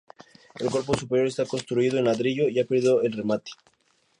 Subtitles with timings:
[0.55, 3.51] El cuerpo superior está construido en ladrillo y ha perdido el remate.